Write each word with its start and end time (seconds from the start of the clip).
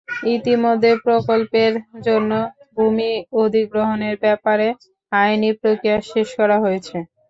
ইতিমধ্যে 0.35 0.91
প্রকল্পের 1.05 1.73
জন্য 2.07 2.31
ভূমি 2.75 3.11
অধিগ্রহণের 3.41 4.15
ব্যাপারে 4.23 4.67
আইনি 5.11 5.49
প্রক্রিয়া 5.61 5.97
শেষ 6.11 6.27
করা 6.39 6.57
হয়েছে। 6.63 6.95